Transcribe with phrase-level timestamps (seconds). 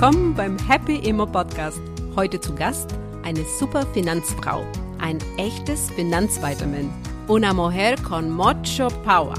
[0.00, 1.80] willkommen beim Happy Immo Podcast.
[2.14, 4.64] Heute zu Gast eine super Finanzfrau,
[5.00, 6.88] ein echtes Finanzvitamin.
[7.26, 9.34] Una mujer con mucho power.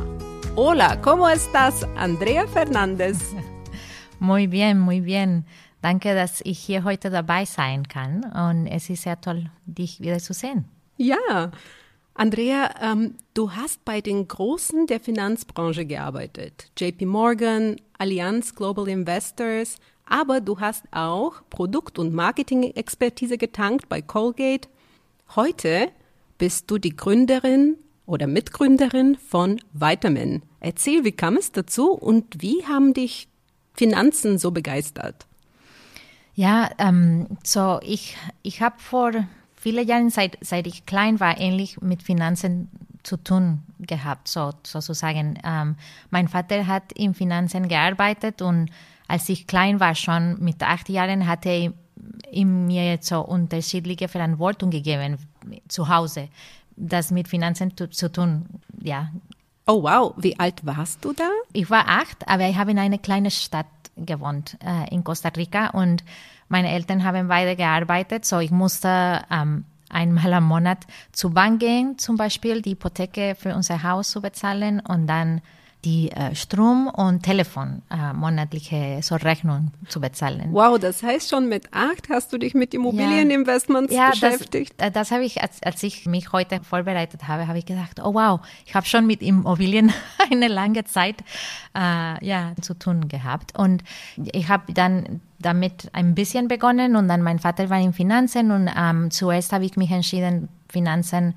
[0.58, 3.34] Hola, ¿cómo estás, Andrea Fernández?
[4.20, 5.46] Muy bien, muy bien.
[5.82, 10.20] Danke, dass ich hier heute dabei sein kann und es ist sehr toll, dich wieder
[10.20, 10.66] zu sehen.
[10.98, 11.52] Ja,
[12.16, 16.70] Andrea, ähm, du hast bei den Großen der Finanzbranche gearbeitet.
[16.78, 19.78] JP Morgan, Allianz Global Investors,
[20.10, 24.68] aber du hast auch Produkt- und Marketing-Expertise getankt bei Colgate.
[25.36, 25.90] Heute
[26.38, 30.42] bist du die Gründerin oder Mitgründerin von Vitamin.
[30.60, 33.28] Erzähl, wie kam es dazu und wie haben dich
[33.76, 35.28] Finanzen so begeistert?
[36.34, 39.12] Ja, ähm, so ich, ich habe vor
[39.56, 42.70] viele Jahren, seit, seit ich klein war, ähnlich mit Finanzen
[43.04, 45.38] zu tun gehabt, so, sozusagen.
[45.44, 45.76] Ähm,
[46.10, 48.70] mein Vater hat in Finanzen gearbeitet und
[49.10, 51.74] als ich klein war, schon mit acht Jahren, hatte
[52.32, 55.18] ihm mir so unterschiedliche Verantwortung gegeben
[55.68, 56.30] zu Hause,
[56.76, 58.46] das mit Finanzen zu, zu tun,
[58.82, 59.10] ja.
[59.66, 61.30] Oh wow, wie alt warst du da?
[61.54, 65.68] Ich war acht, aber ich habe in einer kleinen Stadt gewohnt, äh, in Costa Rica.
[65.72, 66.04] Und
[66.48, 71.98] meine Eltern haben beide gearbeitet, so ich musste ähm, einmal am Monat zur Bank gehen,
[71.98, 74.80] zum Beispiel die Hypotheke für unser Haus zu bezahlen.
[74.80, 75.42] Und dann
[75.86, 80.50] die äh, Strom- und Telefon äh, monatliche so Rechnung zu bezahlen.
[80.52, 84.74] Wow, das heißt schon mit acht hast du dich mit Immobilieninvestments ja, beschäftigt?
[84.78, 88.02] Das, äh, das habe ich, als, als ich mich heute vorbereitet habe, habe ich gedacht,
[88.04, 89.94] oh wow, ich habe schon mit Immobilien
[90.32, 91.22] eine lange Zeit
[91.74, 93.58] äh, ja, zu tun gehabt.
[93.58, 93.84] Und
[94.18, 98.70] ich habe dann damit ein bisschen begonnen und dann mein Vater war in Finanzen und
[98.76, 101.36] ähm, zuerst habe ich mich entschieden, Finanzen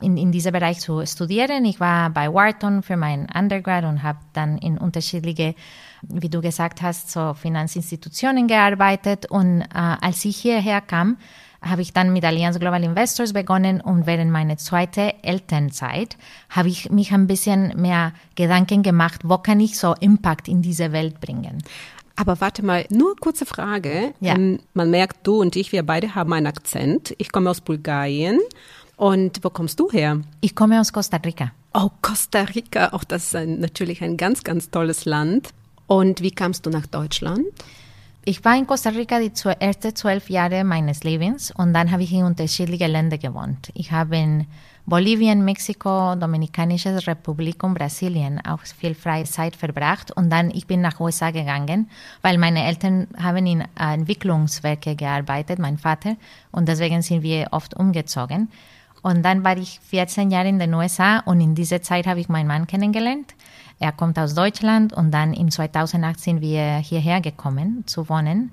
[0.00, 1.64] in, in diesem Bereich zu studieren.
[1.64, 5.54] Ich war bei Wharton für mein Undergrad und habe dann in unterschiedliche,
[6.02, 9.26] wie du gesagt hast, so Finanzinstitutionen gearbeitet.
[9.30, 11.16] Und äh, als ich hierher kam,
[11.64, 16.16] habe ich dann mit Allianz Global Investors begonnen und während meiner zweiten Elternzeit
[16.50, 20.92] habe ich mich ein bisschen mehr Gedanken gemacht, wo kann ich so Impact in diese
[20.92, 21.62] Welt bringen.
[22.16, 24.14] Aber warte mal, nur kurze Frage.
[24.20, 24.34] Ja.
[24.34, 27.14] Ähm, man merkt, du und ich, wir beide haben einen Akzent.
[27.18, 28.38] Ich komme aus Bulgarien
[28.96, 30.20] und wo kommst du her?
[30.40, 31.52] Ich komme aus Costa Rica.
[31.72, 35.50] Oh, Costa Rica, auch das ist ein, natürlich ein ganz, ganz tolles Land.
[35.86, 37.46] Und wie kamst du nach Deutschland?
[38.26, 42.12] Ich war in Costa Rica die ersten zwölf Jahre meines Lebens und dann habe ich
[42.12, 43.70] in unterschiedlichen Ländern gewohnt.
[43.74, 44.46] Ich habe in
[44.86, 50.80] Bolivien, Mexiko, Dominikanische Republik und Brasilien auch viel freie Zeit verbracht und dann ich bin
[50.80, 51.90] nach USA gegangen,
[52.22, 56.16] weil meine Eltern haben in Entwicklungswerke gearbeitet, mein Vater
[56.50, 58.48] und deswegen sind wir oft umgezogen.
[59.04, 62.30] Und dann war ich 14 Jahre in den USA und in dieser Zeit habe ich
[62.30, 63.34] meinen Mann kennengelernt.
[63.78, 68.50] Er kommt aus Deutschland und dann im 2008 sind wir hierher gekommen zu wohnen.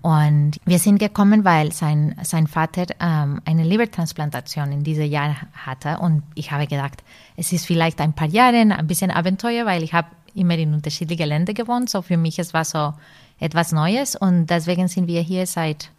[0.00, 5.98] Und wir sind gekommen, weil sein, sein Vater ähm, eine Lebertransplantation in diesem Jahr hatte.
[5.98, 7.04] Und ich habe gedacht,
[7.36, 11.28] es ist vielleicht ein paar Jahre ein bisschen Abenteuer, weil ich habe immer in unterschiedlichen
[11.28, 11.90] Ländern gewohnt.
[11.90, 12.92] So für mich es war so
[13.38, 14.16] etwas Neues.
[14.16, 15.90] Und deswegen sind wir hier seit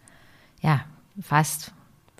[0.60, 0.82] ja,
[1.22, 1.72] fast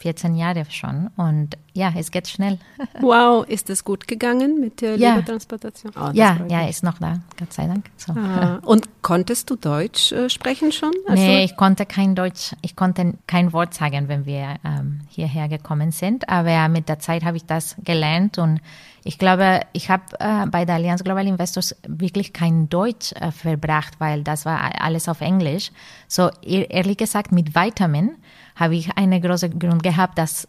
[0.04, 2.58] 14 Jahre schon und ja, es geht schnell.
[3.00, 5.14] Wow, ist es gut gegangen mit der ja.
[5.14, 5.92] Lebertransplantation?
[5.96, 7.86] Oh, ja, ja, ist noch da, Gott sei Dank.
[7.96, 8.12] So.
[8.12, 10.92] Ah, und konntest du Deutsch äh, sprechen schon?
[11.08, 15.48] Also nee, ich konnte kein Deutsch, ich konnte kein Wort sagen, wenn wir ähm, hierher
[15.48, 18.60] gekommen sind, aber mit der Zeit habe ich das gelernt und
[19.04, 23.94] ich glaube, ich habe äh, bei der Allianz Global Investors wirklich kein Deutsch äh, verbracht,
[23.98, 25.70] weil das war alles auf Englisch.
[26.08, 28.16] So e-, ehrlich gesagt, mit Vitamin
[28.56, 30.48] habe ich einen großen Grund gehabt, das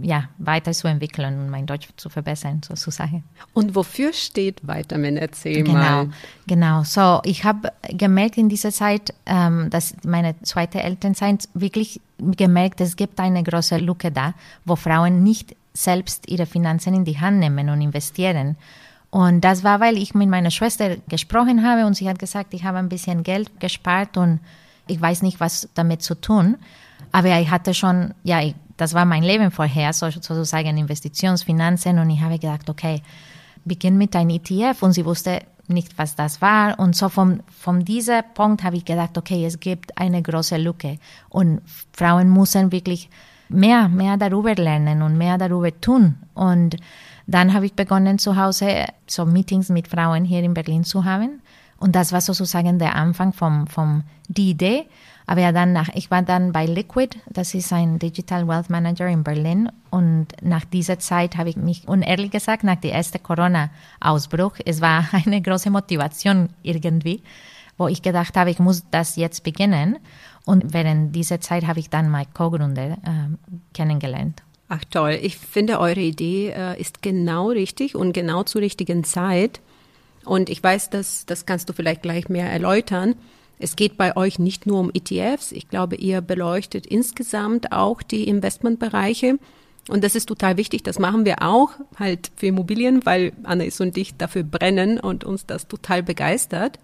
[0.00, 3.24] ja, weiterzuentwickeln und mein Deutsch zu verbessern, sozusagen.
[3.52, 5.16] Und wofür steht Vitamin?
[5.16, 6.10] Erzähl genau, mal.
[6.46, 12.80] Genau, so ich habe gemerkt in dieser Zeit, ähm, dass meine zweite Elternzeit wirklich gemerkt,
[12.80, 14.34] es gibt eine große Lücke da,
[14.64, 18.56] wo Frauen nicht selbst ihre Finanzen in die Hand nehmen und investieren.
[19.10, 22.64] Und das war, weil ich mit meiner Schwester gesprochen habe und sie hat gesagt, ich
[22.64, 24.40] habe ein bisschen Geld gespart und
[24.86, 26.56] ich weiß nicht, was damit zu tun.
[27.12, 31.98] Aber ich hatte schon, ja, ich, das war mein Leben vorher, so, sozusagen Investitionsfinanzen.
[31.98, 33.02] Und ich habe gedacht, okay,
[33.64, 34.82] beginn mit einem ETF.
[34.82, 36.78] Und sie wusste nicht, was das war.
[36.78, 40.98] Und so von, von diesem Punkt habe ich gedacht, okay, es gibt eine große Lücke.
[41.28, 41.60] Und
[41.92, 43.10] Frauen müssen wirklich
[43.52, 46.16] mehr, mehr darüber lernen und mehr darüber tun.
[46.34, 46.76] Und
[47.26, 51.40] dann habe ich begonnen, zu Hause so Meetings mit Frauen hier in Berlin zu haben.
[51.78, 54.86] Und das war sozusagen der Anfang vom, vom die Idee.
[55.26, 59.06] Aber ja, dann nach, ich war dann bei Liquid, das ist ein Digital Wealth Manager
[59.06, 59.70] in Berlin.
[59.90, 64.80] Und nach dieser Zeit habe ich mich, und ehrlich gesagt, nach dem ersten Corona-Ausbruch, es
[64.80, 67.22] war eine große Motivation irgendwie,
[67.82, 69.98] wo ich gedacht habe, ich muss das jetzt beginnen.
[70.44, 72.96] Und während dieser Zeit habe ich dann meinen Co-Gründer äh,
[73.74, 74.42] kennengelernt.
[74.68, 79.60] Ach toll, ich finde eure Idee äh, ist genau richtig und genau zur richtigen Zeit.
[80.24, 83.16] Und ich weiß, dass das kannst du vielleicht gleich mehr erläutern.
[83.58, 85.52] Es geht bei euch nicht nur um ETFs.
[85.52, 89.38] Ich glaube, ihr beleuchtet insgesamt auch die Investmentbereiche.
[89.88, 90.82] Und das ist total wichtig.
[90.84, 95.46] Das machen wir auch halt für Immobilien, weil Anna und ich dafür brennen und uns
[95.46, 96.78] das total begeistert.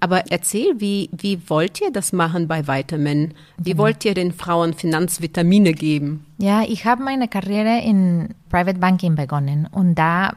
[0.00, 3.34] Aber erzähl, wie, wie wollt ihr das machen bei Vitamin?
[3.56, 3.82] Wie genau.
[3.82, 6.24] wollt ihr den Frauen Finanzvitamine geben?
[6.38, 10.32] Ja, ich habe meine Karriere in Private Banking begonnen und da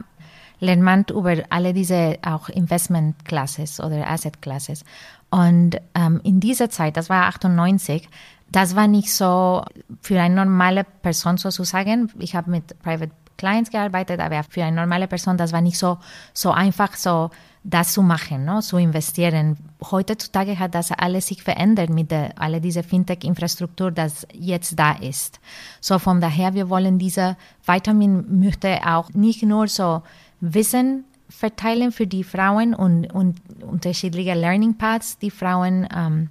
[0.58, 4.84] lernt man über alle diese auch Investment Classes oder Asset Classes.
[5.30, 8.08] Und ähm, in dieser Zeit, das war 98,
[8.50, 9.64] das war nicht so
[10.02, 12.10] für eine normale Person sozusagen.
[12.18, 15.98] Ich habe mit Private Clients gearbeitet, aber für eine normale Person, das war nicht so,
[16.32, 17.30] so einfach, so
[17.64, 18.60] das zu machen, no?
[18.60, 19.56] zu investieren.
[19.90, 25.38] Heutzutage hat das alles sich verändert mit der, alle diese Fintech-Infrastruktur, das jetzt da ist.
[25.80, 30.02] So von daher, wir wollen diese Vitamin möchte auch nicht nur so
[30.40, 36.28] Wissen verteilen für die Frauen und, und unterschiedliche Learning Paths, die Frauen ähm,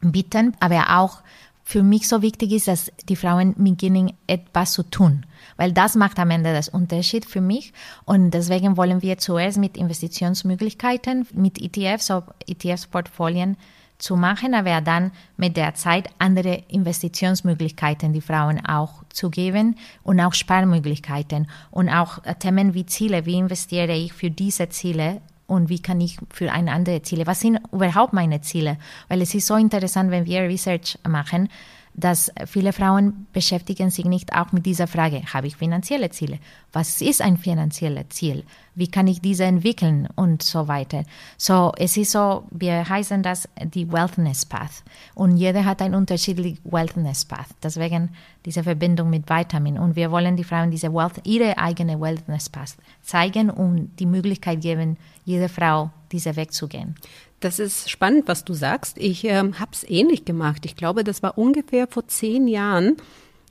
[0.00, 1.22] bieten, aber auch
[1.62, 5.24] für mich so wichtig ist, dass die Frauen beginnen, etwas zu tun.
[5.56, 7.72] Weil das macht am Ende das Unterschied für mich.
[8.04, 12.12] Und deswegen wollen wir zuerst mit Investitionsmöglichkeiten, mit ETFs,
[12.46, 13.56] ETFs-Portfolien
[13.98, 20.20] zu machen, aber dann mit der Zeit andere Investitionsmöglichkeiten die Frauen auch zu geben und
[20.20, 25.80] auch Sparmöglichkeiten und auch Themen wie Ziele, wie investiere ich für diese Ziele und wie
[25.80, 28.78] kann ich für eine andere Ziele, was sind überhaupt meine Ziele?
[29.08, 31.48] Weil es ist so interessant, wenn wir Research machen,
[31.94, 36.38] dass viele Frauen beschäftigen sich nicht auch mit dieser Frage, habe ich finanzielle Ziele?
[36.72, 38.44] Was ist ein finanzielles Ziel?
[38.74, 41.04] Wie kann ich diese entwickeln und so weiter?
[41.38, 44.82] So, es ist so, wir heißen das die Wellness Path
[45.14, 47.48] und jeder hat ein unterschiedliches Wellness Path.
[47.62, 48.10] Deswegen
[48.44, 52.74] diese Verbindung mit Vitamin und wir wollen die Frauen diese Wealth, ihre eigene Wellness Path
[53.02, 56.96] zeigen und die Möglichkeit geben, jeder Frau diesen Weg zu gehen.
[57.44, 58.96] Das ist spannend, was du sagst.
[58.96, 60.64] Ich ähm, habe es ähnlich gemacht.
[60.64, 62.96] Ich glaube, das war ungefähr vor zehn Jahren.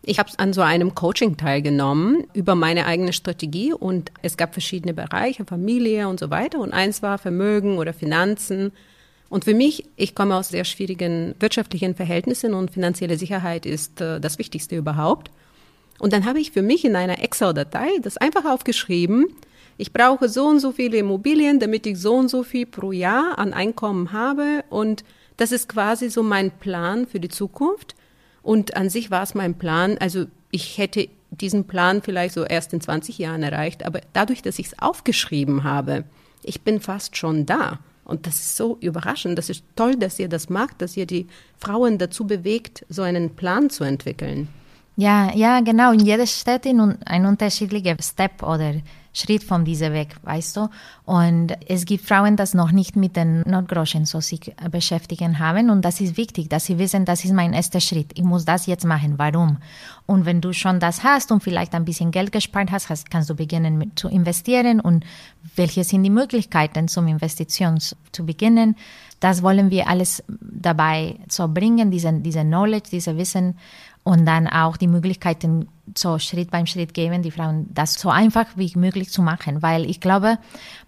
[0.01, 4.95] Ich habe an so einem Coaching teilgenommen über meine eigene Strategie und es gab verschiedene
[4.95, 6.57] Bereiche, Familie und so weiter.
[6.57, 8.71] Und eins war Vermögen oder Finanzen.
[9.29, 14.19] Und für mich, ich komme aus sehr schwierigen wirtschaftlichen Verhältnissen und finanzielle Sicherheit ist äh,
[14.19, 15.29] das Wichtigste überhaupt.
[15.99, 19.27] Und dann habe ich für mich in einer Excel-Datei das einfach aufgeschrieben,
[19.77, 23.37] ich brauche so und so viele Immobilien, damit ich so und so viel pro Jahr
[23.37, 24.63] an Einkommen habe.
[24.69, 25.03] Und
[25.37, 27.95] das ist quasi so mein Plan für die Zukunft.
[28.41, 32.73] Und an sich war es mein Plan, also ich hätte diesen Plan vielleicht so erst
[32.73, 36.03] in 20 Jahren erreicht, aber dadurch, dass ich es aufgeschrieben habe,
[36.43, 37.79] ich bin fast schon da.
[38.05, 39.37] Und das ist so überraschend.
[39.37, 41.27] Das ist toll, dass ihr das macht, dass ihr die
[41.57, 44.49] Frauen dazu bewegt, so einen Plan zu entwickeln.
[44.97, 45.93] Ja, ja, genau.
[45.93, 48.75] In jeder Stadt ein unterschiedlicher Step oder
[49.13, 50.69] Schritt von diesem Weg, weißt du?
[51.05, 55.83] Und es gibt Frauen, die noch nicht mit den Notgroschen so sich beschäftigen haben und
[55.83, 58.11] das ist wichtig, dass sie wissen, das ist mein erster Schritt.
[58.15, 59.13] Ich muss das jetzt machen.
[59.17, 59.57] Warum?
[60.07, 63.29] Und wenn du schon das hast und vielleicht ein bisschen Geld gespart hast, hast kannst
[63.29, 65.05] du beginnen mit, zu investieren und
[65.55, 68.75] welche sind die Möglichkeiten zum Investition zu beginnen?
[69.19, 73.57] Das wollen wir alles dabei so bringen, diese, diese Knowledge, diese Wissen
[74.03, 78.45] und dann auch die Möglichkeiten so Schritt beim Schritt geben, die Frauen das so einfach
[78.55, 80.37] wie möglich zu machen, weil ich glaube,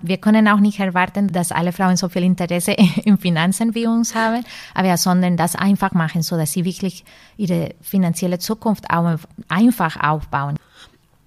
[0.01, 2.71] wir können auch nicht erwarten, dass alle Frauen so viel Interesse
[3.03, 4.43] in Finanzen wie uns haben,
[4.73, 7.05] aber sondern das einfach machen, so dass sie wirklich
[7.37, 9.17] ihre finanzielle Zukunft auch
[9.47, 10.57] einfach aufbauen.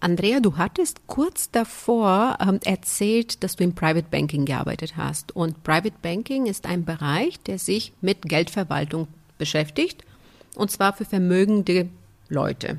[0.00, 5.34] Andrea, du hattest kurz davor ähm, erzählt, dass du im Private Banking gearbeitet hast.
[5.34, 10.04] Und Private Banking ist ein Bereich, der sich mit Geldverwaltung beschäftigt
[10.58, 11.88] und zwar für vermögende
[12.28, 12.78] Leute.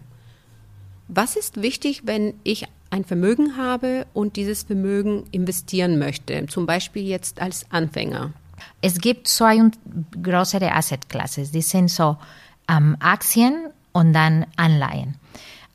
[1.07, 7.03] Was ist wichtig, wenn ich ein Vermögen habe und dieses Vermögen investieren möchte, zum Beispiel
[7.03, 8.33] jetzt als Anfänger?
[8.81, 9.59] Es gibt zwei
[10.21, 12.17] größere Assetklassen, die sind so
[12.67, 15.15] ähm, Aktien und dann Anleihen.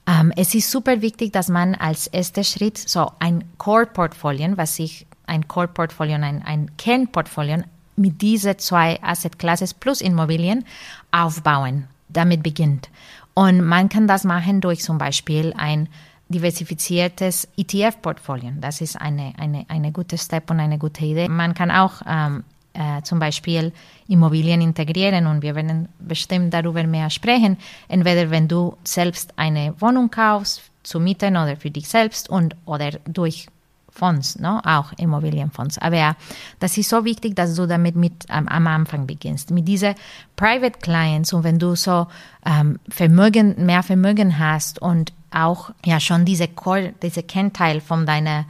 [0.07, 5.07] Ähm, es ist super wichtig, dass man als erster Schritt so ein Core-Portfolio, was sich
[5.27, 7.63] ein Core-Portfolio, ein, ein Kernportfolio
[7.97, 10.65] mit diesen zwei Assetklassen plus Immobilien
[11.11, 12.89] aufbauen damit beginnt.
[13.35, 15.89] Und man kann das machen durch zum Beispiel ein
[16.29, 18.53] diversifiziertes ETF-Portfolio.
[18.61, 21.29] Das ist eine, eine, eine gute Step und eine gute Idee.
[21.29, 23.73] Man kann auch ähm, äh, zum Beispiel
[24.09, 27.59] Immobilien integrieren und wir werden bestimmt darüber mehr sprechen.
[27.89, 32.91] Entweder wenn du selbst eine Wohnung kaufst, zu mieten oder für dich selbst und oder
[33.07, 33.47] durch
[33.95, 34.61] Fonds, ne?
[34.65, 35.79] auch Immobilienfonds.
[35.79, 36.17] Aber
[36.59, 39.53] das ist so wichtig, dass du damit mit ähm, am Anfang beginnst.
[39.53, 39.95] Mit diesen
[40.35, 42.09] Private Clients und wenn du so
[42.45, 48.47] ähm, Vermögen, mehr Vermögen hast und auch ja schon diese Core, diese Kennteil von deiner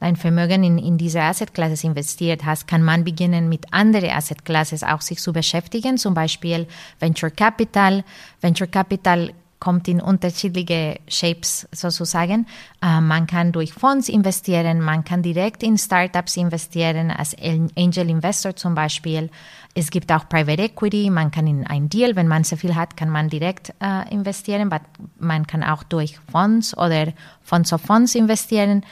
[0.00, 4.44] dein Vermögen in, in diese Asset Classes investiert hast, kann man beginnen mit anderen Asset
[4.44, 6.68] Classes auch sich zu beschäftigen, zum Beispiel
[7.00, 8.04] Venture Capital.
[8.40, 12.46] Venture Capital kommt in unterschiedliche Shapes sozusagen.
[12.82, 17.36] Äh, man kann durch Fonds investieren, man kann direkt in Startups investieren, als
[17.76, 19.30] Angel Investor zum Beispiel.
[19.74, 22.96] Es gibt auch Private Equity, man kann in ein Deal, wenn man so viel hat,
[22.96, 24.84] kann man direkt äh, investieren, aber
[25.18, 27.12] man kann auch durch Fonds oder
[27.42, 28.84] Fonds of Fonds investieren.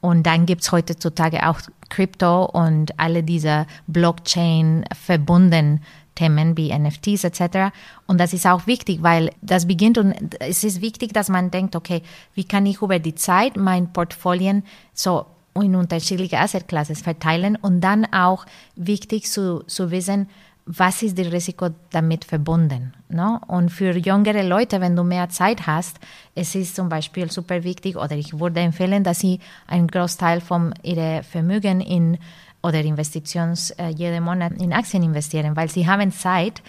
[0.00, 5.80] Und dann gibt es heutzutage auch Krypto und alle diese Blockchain verbunden
[6.18, 7.72] Themen wie NFTs etc.
[8.06, 11.76] Und das ist auch wichtig, weil das beginnt und es ist wichtig, dass man denkt,
[11.76, 12.02] okay,
[12.34, 18.04] wie kann ich über die Zeit mein Portfolien so in unterschiedliche Assetklassen verteilen und dann
[18.12, 20.28] auch wichtig zu, zu wissen,
[20.70, 22.92] was ist das Risiko damit verbunden.
[23.08, 23.40] No?
[23.46, 25.98] Und für jüngere Leute, wenn du mehr Zeit hast,
[26.34, 30.74] es ist zum Beispiel super wichtig, oder ich würde empfehlen, dass sie einen Großteil von
[30.82, 32.18] ihrem Vermögen in
[32.62, 36.62] oder Investitions äh, jeden Monat in Aktien investieren, weil sie haben Zeit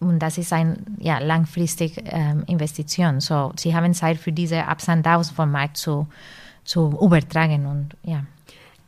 [0.00, 3.20] und das ist eine ja, langfristige ähm, Investition.
[3.20, 6.06] So, sie haben Zeit für diese Ups und Downs vom Markt zu,
[6.64, 8.24] zu übertragen und ja.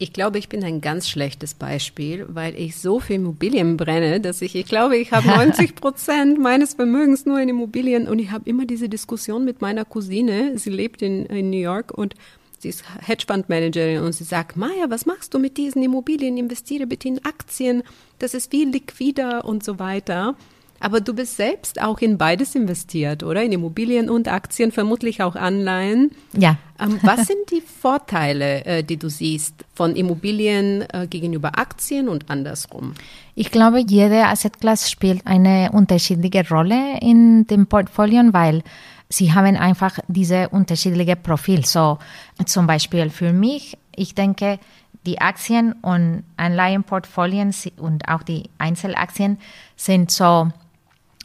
[0.02, 4.40] Ich glaube, ich bin ein ganz schlechtes Beispiel, weil ich so viel Immobilien brenne, dass
[4.40, 8.48] ich, ich glaube, ich habe 90 Prozent meines Vermögens nur in Immobilien und ich habe
[8.48, 10.56] immer diese Diskussion mit meiner Cousine.
[10.56, 12.14] Sie lebt in, in New York und
[12.60, 16.36] Sie ist Hedgefondsmanagerin und sie sagt, Maja, was machst du mit diesen Immobilien?
[16.36, 17.82] Investiere bitte in Aktien.
[18.18, 20.36] Das ist viel liquider und so weiter.
[20.78, 23.42] Aber du bist selbst auch in beides investiert, oder?
[23.42, 26.10] In Immobilien und Aktien, vermutlich auch Anleihen.
[26.36, 26.58] Ja.
[26.78, 32.28] Ähm, was sind die Vorteile, äh, die du siehst von Immobilien äh, gegenüber Aktien und
[32.28, 32.92] andersrum?
[33.34, 38.62] Ich glaube, jede Assetklasse spielt eine unterschiedliche Rolle in dem Portfolio, weil
[39.10, 41.66] sie haben einfach diese unterschiedliche Profil.
[41.66, 41.98] So
[42.46, 44.58] zum Beispiel für mich, ich denke,
[45.04, 49.38] die Aktien und Anleihenportfolien und auch die Einzelaktien
[49.76, 50.50] sind so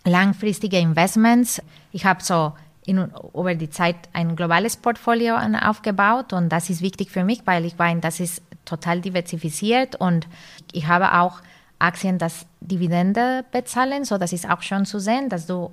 [0.03, 1.61] langfristige Investments.
[1.91, 2.53] Ich habe so
[2.85, 7.65] in, über die Zeit ein globales Portfolio aufgebaut und das ist wichtig für mich, weil
[7.65, 10.27] ich meine, das ist total diversifiziert und
[10.71, 11.41] ich habe auch
[11.77, 15.71] Aktien, das Dividende bezahlen, so das ist auch schon zu sehen, dass du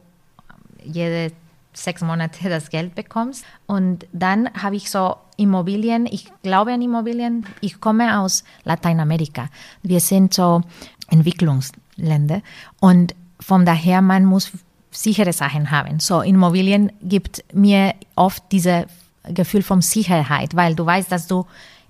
[0.83, 1.33] jede
[1.73, 3.45] sechs Monate das Geld bekommst.
[3.67, 9.49] Und dann habe ich so Immobilien, ich glaube an Immobilien, ich komme aus Lateinamerika.
[9.83, 10.63] Wir sind so
[11.09, 12.43] Entwicklungsländer
[12.81, 14.53] und von daher man muss
[14.91, 16.01] sichere Sachen haben.
[16.01, 18.85] So Immobilien gibt mir oft dieses
[19.25, 21.47] Gefühl von Sicherheit, weil du weißt, dass du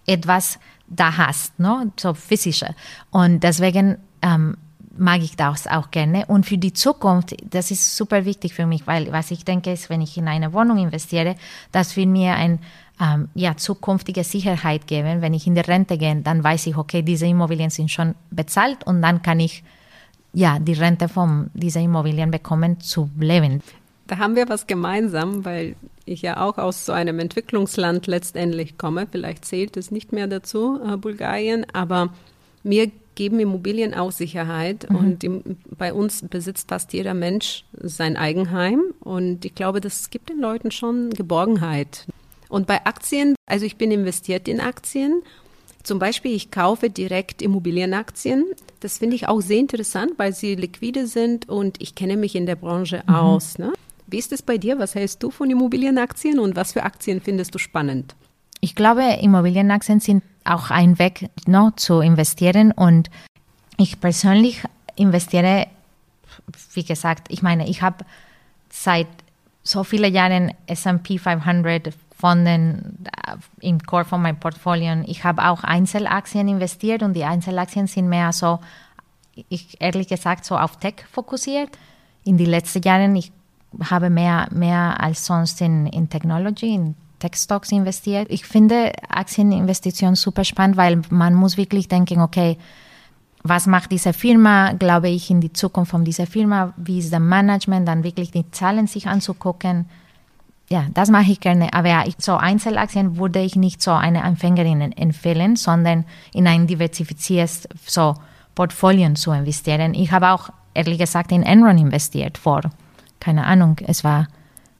[0.07, 1.91] etwas da hast, ne?
[1.99, 2.75] so physische.
[3.11, 4.57] Und deswegen ähm,
[4.97, 6.27] mag ich das auch gerne.
[6.27, 9.91] Und für die Zukunft, das ist super wichtig für mich, weil was ich denke ist,
[9.91, 11.37] wenn ich in eine Wohnung investiere,
[11.71, 12.59] das will mir ein
[13.01, 15.23] ähm, ja, zukünftige Sicherheit geben.
[15.23, 18.85] Wenn ich in die Rente gehe, dann weiß ich, okay, diese Immobilien sind schon bezahlt
[18.87, 19.65] und dann kann ich
[20.35, 23.63] ja, die Rente von diesen Immobilien bekommen zu leben.
[24.07, 29.07] Da haben wir was gemeinsam, weil ich ja auch aus so einem Entwicklungsland letztendlich komme.
[29.11, 32.11] Vielleicht zählt es nicht mehr dazu, äh, Bulgarien, aber
[32.63, 34.97] mir geben Immobilien auch Sicherheit mhm.
[34.97, 35.41] und die,
[35.77, 40.71] bei uns besitzt fast jeder Mensch sein Eigenheim und ich glaube, das gibt den Leuten
[40.71, 42.07] schon Geborgenheit.
[42.49, 45.23] Und bei Aktien, also ich bin investiert in Aktien.
[45.83, 48.45] Zum Beispiel, ich kaufe direkt Immobilienaktien.
[48.81, 52.45] Das finde ich auch sehr interessant, weil sie liquide sind und ich kenne mich in
[52.47, 53.15] der Branche mhm.
[53.15, 53.59] aus.
[53.59, 53.73] Ne?
[54.07, 54.79] Wie ist es bei dir?
[54.79, 58.15] Was hältst du von Immobilienaktien und was für Aktien findest du spannend?
[58.65, 62.71] Ich glaube, Immobilienaktien sind auch ein Weg no, zu investieren.
[62.71, 63.11] Und
[63.77, 64.63] ich persönlich
[64.95, 65.67] investiere,
[66.73, 68.05] wie gesagt, ich meine, ich habe
[68.71, 69.09] seit
[69.65, 73.05] so vielen Jahren S&P 500 Fonden
[73.59, 75.03] im Core von meinem Portfolio.
[75.07, 78.61] Ich habe auch Einzelaktien investiert und die Einzelaktien sind mehr so,
[79.49, 81.71] ich ehrlich gesagt, so auf Tech fokussiert.
[82.25, 83.33] In den letzten Jahren, ich
[83.91, 88.27] habe mehr, mehr als sonst in, in Technology, in Tech-Stocks investiert.
[88.31, 92.59] Ich finde Aktieninvestitionen super spannend, weil man muss wirklich denken, okay,
[93.45, 94.73] was macht diese Firma?
[94.73, 96.75] Glaube ich in die Zukunft von dieser Firma?
[96.77, 97.87] Wie ist das Management?
[97.87, 99.87] Dann wirklich die Zahlen sich anzugucken.
[100.69, 101.73] Ja, das mache ich gerne.
[101.75, 108.15] Aber so Einzelaktien würde ich nicht so eine Anfängerin empfehlen, sondern in ein diversifiziertes so
[108.55, 109.95] Portfolio zu investieren.
[109.95, 112.63] Ich habe auch ehrlich gesagt in Enron investiert vor,
[113.21, 114.29] keine Ahnung, es war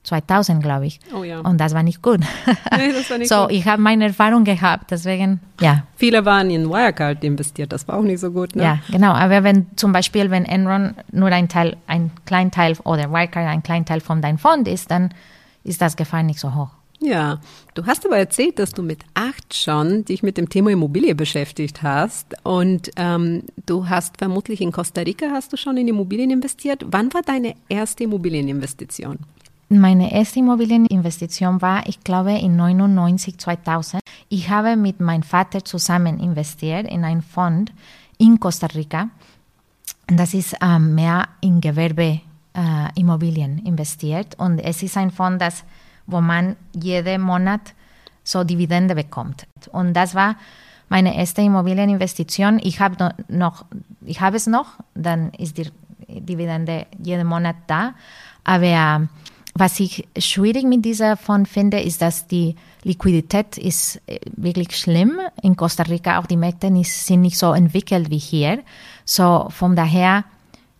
[0.05, 1.01] 2000, glaube ich.
[1.15, 1.41] Oh ja.
[1.41, 2.21] Und das war nicht gut.
[2.77, 3.53] Nee, das war nicht so, gut.
[3.53, 5.85] ich habe meine Erfahrung gehabt, deswegen, ja.
[5.97, 8.57] Viele waren in Wirecard investiert, das war auch nicht so gut.
[8.57, 8.63] Ne?
[8.63, 9.13] Ja, genau.
[9.13, 13.63] Aber wenn zum Beispiel, wenn Enron nur ein Teil, ein kleinen Teil oder Wirecard ein
[13.63, 15.11] kleinen Teil von deinem Fonds ist, dann
[15.65, 16.71] ist das Gefahr nicht so hoch.
[17.03, 17.41] Ja,
[17.75, 21.83] du hast aber erzählt, dass du mit acht schon dich mit dem Thema Immobilie beschäftigt
[21.83, 26.85] hast und ähm, du hast vermutlich in Costa Rica hast du schon in Immobilien investiert.
[26.87, 29.19] Wann war deine erste Immobilieninvestition?
[29.75, 34.03] Meine erste Immobilieninvestition war, ich glaube, in 99, 2000.
[34.29, 37.73] Ich habe mit meinem Vater zusammen investiert in einen Fonds
[38.19, 39.09] in Costa Rica.
[40.09, 45.65] Das ist ähm, mehr in Gewerbeimmobilien äh, investiert und es ist ein Fonds, das,
[46.07, 47.73] wo man jeden Monat
[48.25, 49.47] so Dividende bekommt.
[49.73, 50.37] Und das war
[50.91, 52.61] meine erste Immobilieninvestition.
[52.63, 53.65] Ich habe noch,
[54.05, 55.71] ich habe es noch, dann ist die
[56.09, 57.95] Dividende jeden Monat da.
[58.45, 59.09] Aber
[59.55, 65.21] was ich schwierig mit dieser Fonds finde, ist, dass die Liquidität ist äh, wirklich schlimm.
[65.43, 68.61] In Costa Rica auch die Märkte sind nicht so entwickelt wie hier.
[69.05, 70.25] So von daher,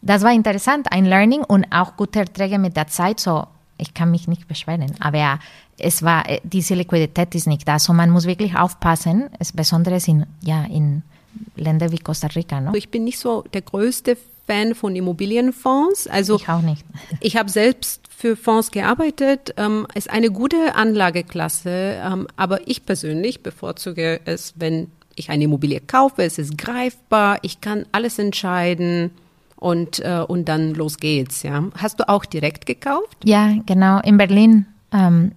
[0.01, 3.21] das war interessant, ein Learning und auch gute Erträge mit der Zeit.
[3.21, 3.47] So
[3.79, 4.95] ich kann mich nicht beschweren.
[5.01, 5.39] Aber
[5.79, 7.79] es war äh, diese Liquidität ist nicht da.
[7.79, 11.03] So man muss wirklich aufpassen, besonders in ja in
[11.57, 12.61] Ländern wie Costa Rica.
[12.61, 12.75] No?
[12.75, 16.07] Ich bin nicht so der größte Fan von Immobilienfonds.
[16.07, 16.85] Also ich auch nicht.
[17.21, 19.53] Ich habe selbst für Fonds gearbeitet.
[19.57, 25.81] Ähm, ist eine gute Anlageklasse, ähm, aber ich persönlich bevorzuge es, wenn ich eine Immobilie
[25.81, 26.23] kaufe.
[26.23, 29.11] Es ist greifbar, ich kann alles entscheiden
[29.57, 31.43] und äh, und dann los geht's.
[31.43, 33.17] Ja, hast du auch direkt gekauft?
[33.25, 34.67] Ja, genau in Berlin.
[34.93, 35.33] Ähm,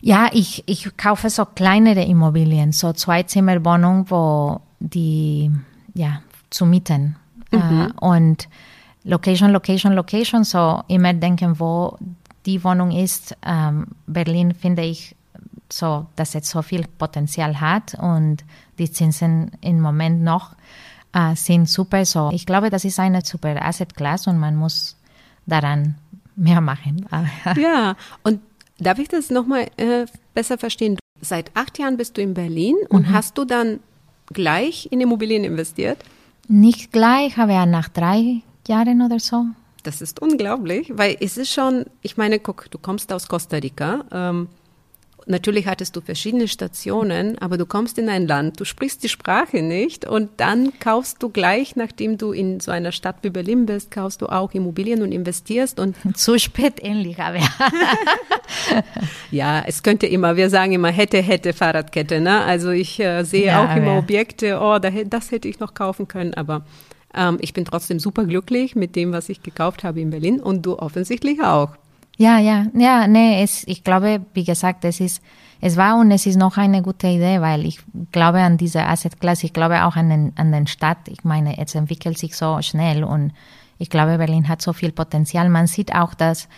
[0.00, 5.50] ja, ich ich kaufe so kleinere Immobilien, so Zweizimmerwohnungen, wo die
[5.92, 7.16] ja zu mieten
[7.52, 7.92] Mhm.
[8.00, 8.48] und
[9.06, 11.96] Location, Location, Location, so immer denken, wo
[12.44, 13.36] die Wohnung ist.
[13.46, 15.14] Ähm, Berlin finde ich
[15.70, 18.44] so, dass es so viel Potenzial hat und
[18.78, 20.56] die Zinsen im Moment noch
[21.12, 22.04] äh, sind super.
[22.04, 24.96] So, ich glaube, das ist eine super Asset Class und man muss
[25.46, 25.96] daran
[26.34, 27.06] mehr machen.
[27.56, 28.40] ja, und
[28.78, 30.98] darf ich das nochmal äh, besser verstehen?
[31.20, 33.12] Seit acht Jahren bist du in Berlin und mhm.
[33.12, 33.78] hast du dann
[34.32, 35.98] gleich in Immobilien investiert?
[36.48, 39.46] Nicht gleich, aber ja nach drei Jahren oder so.
[39.82, 44.04] Das ist unglaublich, weil es ist schon, ich meine, guck, du kommst aus Costa Rica.
[44.10, 44.48] Ähm,
[45.26, 49.62] natürlich hattest du verschiedene Stationen, aber du kommst in ein Land, du sprichst die Sprache
[49.62, 53.90] nicht und dann kaufst du gleich, nachdem du in so einer Stadt wie Berlin bist,
[53.90, 57.50] kaufst du auch Immobilien und investierst und zu spät ähnlich, aber ja.
[59.30, 62.42] ja, es könnte immer, wir sagen immer hätte, hätte Fahrradkette, ne?
[62.42, 63.98] Also ich äh, sehe ja, auch immer.
[63.98, 66.64] Objekte, oh, das hätte ich noch kaufen können, aber
[67.16, 70.64] ähm, ich bin trotzdem super glücklich mit dem, was ich gekauft habe in Berlin und
[70.64, 71.70] du offensichtlich auch.
[72.18, 75.22] Ja, ja, ja, nee, es, ich glaube, wie gesagt, es ist,
[75.60, 77.80] es war und es ist noch eine gute Idee, weil ich
[78.12, 81.08] glaube an diese Asset Class, ich glaube auch an den, an den Stadt.
[81.08, 83.32] Ich meine, es entwickelt sich so schnell und
[83.78, 85.48] ich glaube, Berlin hat so viel Potenzial.
[85.50, 86.48] Man sieht auch, dass,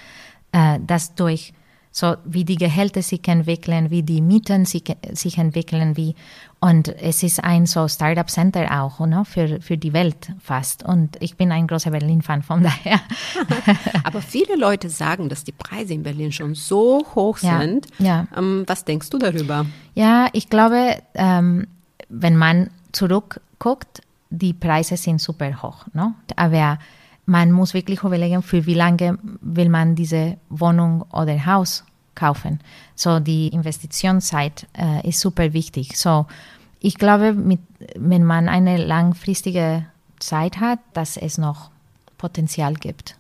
[0.53, 1.53] äh, dass durch
[1.99, 6.15] so wie die Gehälter sich entwickeln, wie die Mieten sich, sich entwickeln, wie
[6.61, 10.85] und es ist ein so Startup Center auch, ne, für, für die Welt fast.
[10.85, 13.01] Und ich bin ein großer Berlin-Fan, von daher.
[14.05, 17.87] Aber viele Leute sagen, dass die Preise in Berlin schon so hoch ja, sind.
[17.99, 18.29] Ja.
[18.37, 19.67] Ähm, was denkst du darüber?
[19.95, 21.67] Ja, ich glaube, ähm,
[22.09, 25.87] wenn man zurückguckt, die Preise sind super hoch.
[25.95, 26.15] Ne?
[26.37, 26.79] Aber
[27.27, 31.85] man muss wirklich überlegen, für wie lange will man diese Wohnung oder Haus
[32.19, 32.61] kaufen.
[32.95, 35.97] So die Investitionszeit äh, ist super wichtig.
[35.97, 36.27] So
[36.81, 37.61] ich glaube, mit,
[37.97, 39.87] wenn man eine langfristige
[40.19, 41.71] Zeit hat, dass es noch
[42.19, 43.17] Potenzial gibt.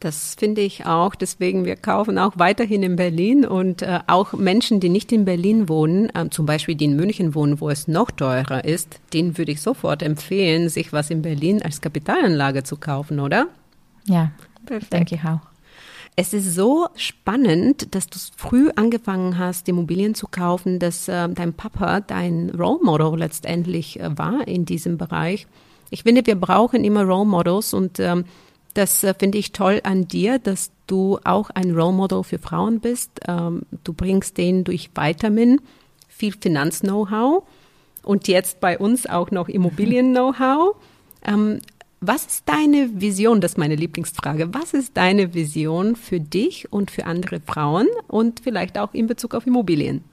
[0.00, 1.14] Das finde ich auch.
[1.16, 5.68] Deswegen, wir kaufen auch weiterhin in Berlin und äh, auch Menschen, die nicht in Berlin
[5.68, 9.52] wohnen, äh, zum Beispiel die in München wohnen, wo es noch teurer ist, denen würde
[9.52, 13.48] ich sofort empfehlen, sich was in Berlin als Kapitalanlage zu kaufen, oder?
[14.04, 14.30] Ja,
[14.66, 14.92] Perfekt.
[14.92, 15.40] denke ich auch.
[16.20, 21.52] Es ist so spannend, dass du früh angefangen hast, Immobilien zu kaufen, dass äh, dein
[21.52, 25.46] Papa dein Role Model letztendlich äh, war in diesem Bereich.
[25.90, 28.24] Ich finde, wir brauchen immer Role Models und ähm,
[28.74, 32.80] das äh, finde ich toll an dir, dass du auch ein Role Model für Frauen
[32.80, 33.20] bist.
[33.28, 35.60] Ähm, du bringst denen durch Vitamin
[36.08, 37.44] viel Finanz-Know-how
[38.02, 40.74] und jetzt bei uns auch noch Immobilien-Know-how.
[41.24, 41.60] Ähm,
[42.00, 43.40] was ist deine Vision?
[43.40, 44.54] Das ist meine Lieblingsfrage.
[44.54, 49.34] Was ist deine Vision für dich und für andere Frauen und vielleicht auch in Bezug
[49.34, 50.04] auf Immobilien?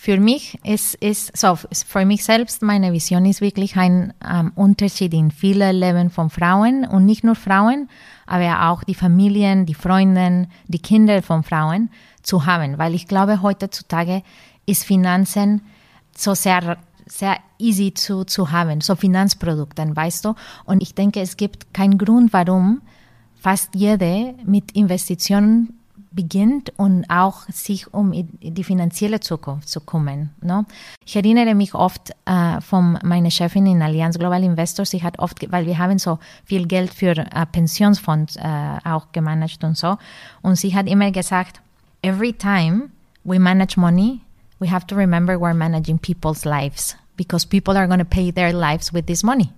[0.00, 5.12] für mich ist, ist so, für mich selbst, meine Vision ist wirklich ein ähm, Unterschied
[5.12, 7.90] in viele Leben von Frauen und nicht nur Frauen,
[8.24, 11.90] aber auch die Familien, die Freunde, die Kinder von Frauen
[12.22, 14.22] zu haben, weil ich glaube, heutzutage
[14.66, 15.62] ist Finanzen
[16.16, 20.34] so sehr, sehr easy zu, zu haben, so Finanzprodukte, weißt du?
[20.64, 22.82] Und ich denke, es gibt keinen Grund, warum
[23.40, 25.78] fast jede mit Investitionen
[26.10, 30.30] beginnt und auch sich um die finanzielle Zukunft zu kümmern.
[30.40, 30.64] Ne?
[31.04, 35.50] Ich erinnere mich oft äh, von meiner Chefin in Allianz Global Investors, sie hat oft,
[35.52, 38.40] weil wir haben so viel Geld für äh, Pensionsfonds äh,
[38.84, 39.98] auch gemanagt und so,
[40.42, 41.60] und sie hat immer gesagt,
[42.02, 42.90] every time
[43.24, 44.20] we manage money,
[44.60, 48.52] we have to remember we're managing people's lives because people are going to pay their
[48.52, 49.52] lives with this money.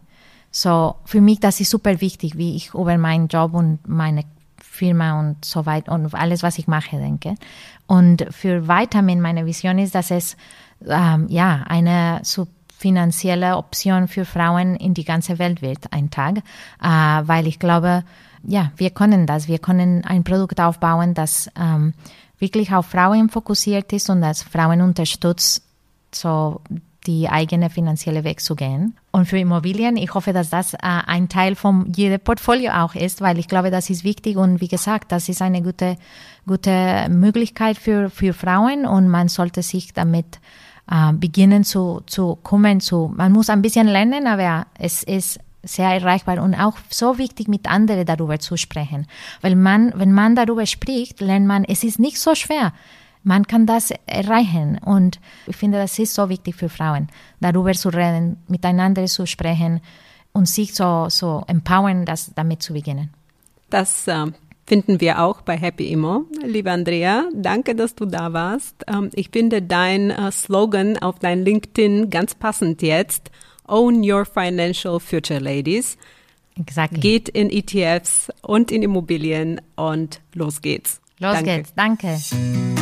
[0.50, 4.24] So, für mich, das ist super wichtig, wie ich über meinen Job und meine
[4.58, 7.34] Firma und so weiter und alles, was ich mache, denke.
[7.86, 10.36] Und für Vitamin, meine Vision ist, dass es
[10.86, 16.38] ähm, ja eine so finanzielle Option für Frauen in die ganze Welt wird, ein Tag,
[16.38, 18.04] äh, weil ich glaube,
[18.42, 19.48] ja, wir können das.
[19.48, 21.92] Wir können ein Produkt aufbauen, das ähm,
[22.40, 25.62] wirklich auf Frauen fokussiert ist und das Frauen unterstützt,
[26.12, 26.60] so
[27.06, 28.96] die eigene finanzielle Weg zu gehen.
[29.10, 33.20] Und für Immobilien, ich hoffe, dass das äh, ein Teil von jedem Portfolio auch ist,
[33.20, 35.96] weil ich glaube, das ist wichtig und wie gesagt, das ist eine gute,
[36.46, 40.40] gute Möglichkeit für, für Frauen und man sollte sich damit
[40.90, 45.90] äh, beginnen zu, zu kommen zu, man muss ein bisschen lernen, aber es ist sehr
[45.90, 49.06] erreichbar und auch so wichtig, mit anderen darüber zu sprechen.
[49.40, 52.72] Weil man, wenn man darüber spricht, lernt man, es ist nicht so schwer
[53.22, 54.78] man kann das erreichen.
[54.84, 57.08] Und ich finde, das ist so wichtig für Frauen,
[57.40, 59.80] darüber zu reden, miteinander zu sprechen
[60.32, 63.10] und sich so, so empowern, das damit zu beginnen.
[63.68, 64.26] Das äh,
[64.66, 66.24] finden wir auch bei Happy Immo.
[66.44, 68.84] Liebe Andrea, danke, dass du da warst.
[68.88, 73.30] Ähm, ich finde dein äh, Slogan auf dein LinkedIn ganz passend jetzt.
[73.70, 75.96] Own your financial future, ladies.
[76.56, 77.00] Exactly.
[77.00, 81.00] Geht in ETFs und in Immobilien und los geht's.
[81.18, 81.56] Los danke.
[81.56, 81.74] geht's.
[81.74, 82.79] Danke.